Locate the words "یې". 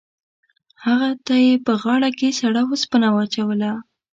1.45-1.53